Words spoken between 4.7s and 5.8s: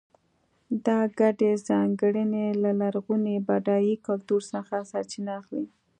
سرچینه اخلي.